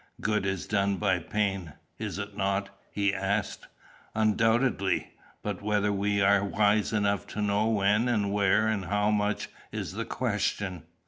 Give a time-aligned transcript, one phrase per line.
[0.19, 3.67] "Good is done by pain is it not?" he asked.
[4.15, 5.11] "Undoubtedly.
[5.43, 9.93] But whether we are wise enough to know when and where and how much, is
[9.93, 10.85] the question."